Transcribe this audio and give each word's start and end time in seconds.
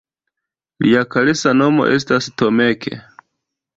Lia 0.85 1.03
karesa 1.15 1.53
nomo 1.59 1.87
estas 1.99 2.31
Tomek! 2.43 2.89